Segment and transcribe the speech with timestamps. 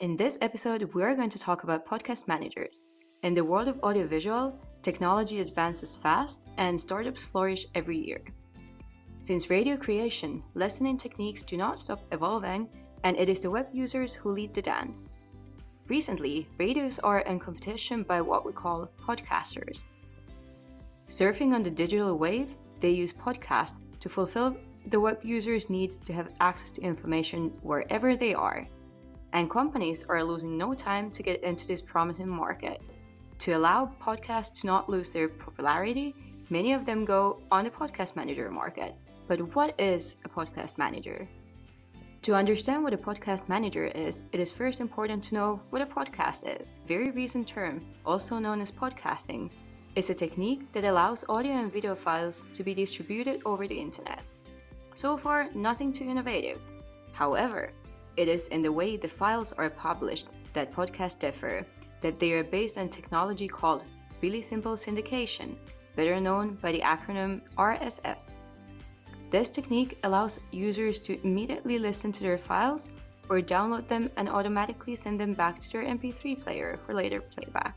[0.00, 2.84] In this episode, we are going to talk about podcast managers.
[3.22, 8.20] In the world of audiovisual, technology advances fast and startups flourish every year.
[9.20, 12.68] Since radio creation, listening techniques do not stop evolving,
[13.04, 15.14] and it is the web users who lead the dance.
[15.86, 19.90] Recently, radios are in competition by what we call podcasters.
[21.08, 26.12] Surfing on the digital wave, they use podcast to fulfill the web users' needs to
[26.12, 28.66] have access to information wherever they are.
[29.34, 32.80] And companies are losing no time to get into this promising market.
[33.40, 36.14] To allow podcasts to not lose their popularity,
[36.50, 38.94] many of them go on the podcast manager market.
[39.26, 41.28] But what is a podcast manager?
[42.22, 45.86] To understand what a podcast manager is, it is first important to know what a
[45.86, 46.78] podcast is.
[46.86, 49.50] Very recent term, also known as podcasting,
[49.96, 54.22] is a technique that allows audio and video files to be distributed over the internet.
[54.94, 56.60] So far, nothing too innovative.
[57.12, 57.72] However,
[58.16, 61.66] it is in the way the files are published that podcasts differ,
[62.00, 63.84] that they are based on technology called
[64.22, 65.56] really simple syndication,
[65.96, 68.38] better known by the acronym RSS.
[69.30, 72.90] This technique allows users to immediately listen to their files
[73.28, 77.76] or download them and automatically send them back to their MP3 player for later playback.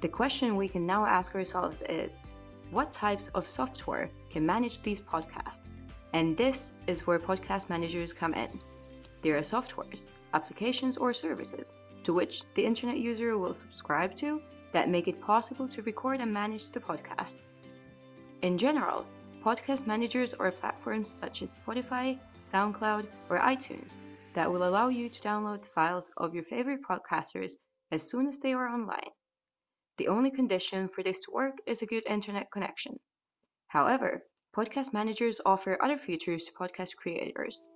[0.00, 2.26] The question we can now ask ourselves is
[2.70, 5.62] what types of software can manage these podcasts?
[6.12, 8.60] And this is where podcast managers come in.
[9.28, 14.40] There are softwares, applications, or services to which the internet user will subscribe to
[14.72, 17.36] that make it possible to record and manage the podcast.
[18.40, 19.04] In general,
[19.44, 23.98] podcast managers are platforms such as Spotify, SoundCloud, or iTunes
[24.32, 27.52] that will allow you to download files of your favorite podcasters
[27.90, 29.10] as soon as they are online.
[29.98, 32.98] The only condition for this to work is a good internet connection.
[33.66, 34.22] However,
[34.56, 37.68] podcast managers offer other features to podcast creators.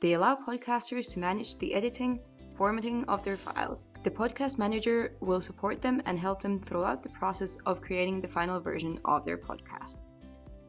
[0.00, 2.20] They allow podcasters to manage the editing,
[2.56, 3.88] formatting of their files.
[4.04, 8.28] The podcast manager will support them and help them throughout the process of creating the
[8.28, 9.96] final version of their podcast.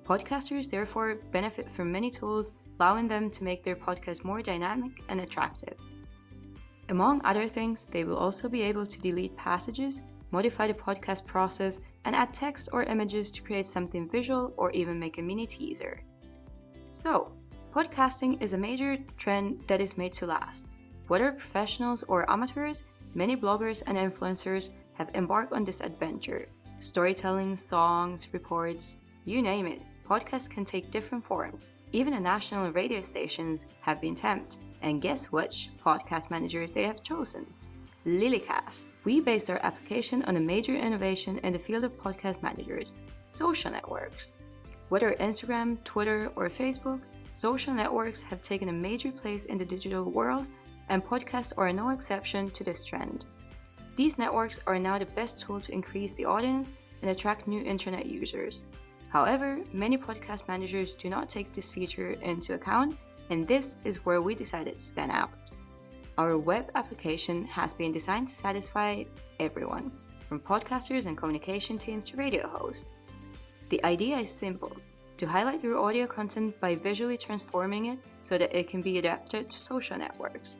[0.03, 5.21] Podcasters therefore benefit from many tools, allowing them to make their podcast more dynamic and
[5.21, 5.77] attractive.
[6.89, 10.01] Among other things, they will also be able to delete passages,
[10.31, 14.99] modify the podcast process, and add text or images to create something visual or even
[14.99, 16.01] make a mini teaser.
[16.89, 17.31] So,
[17.73, 20.65] podcasting is a major trend that is made to last.
[21.07, 26.47] Whether professionals or amateurs, many bloggers and influencers have embarked on this adventure.
[26.79, 31.71] Storytelling, songs, reports, you name it, podcasts can take different forms.
[31.91, 34.59] Even the national radio stations have been tempted.
[34.81, 37.45] And guess which podcast manager they have chosen?
[38.05, 38.87] Lilycast.
[39.03, 42.97] We based our application on a major innovation in the field of podcast managers
[43.29, 44.37] social networks.
[44.87, 47.01] Whether Instagram, Twitter, or Facebook,
[47.39, 50.45] social networks have taken a major place in the digital world,
[50.89, 53.23] and podcasts are no exception to this trend.
[53.95, 58.05] These networks are now the best tool to increase the audience and attract new internet
[58.05, 58.65] users.
[59.07, 62.97] However, many podcast managers do not take this feature into account,
[63.29, 65.31] and this is where we decided to stand out.
[66.17, 69.05] Our web application has been designed to satisfy
[69.39, 69.93] everyone,
[70.27, 72.91] from podcasters and communication teams to radio hosts.
[73.69, 74.75] The idea is simple
[75.19, 79.49] to highlight your audio content by visually transforming it so that it can be adapted
[79.49, 80.59] to social networks.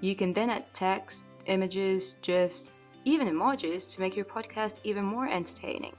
[0.00, 2.72] You can then add text, images, GIFs,
[3.04, 5.94] even emojis to make your podcast even more entertaining.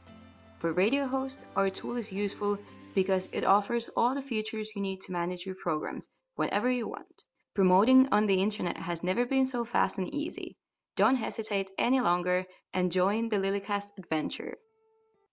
[0.57, 2.57] For radio hosts, our tool is useful
[2.95, 7.25] because it offers all the features you need to manage your programs whenever you want.
[7.53, 10.57] Promoting on the internet has never been so fast and easy.
[10.95, 14.55] Don't hesitate any longer and join the Lilycast adventure.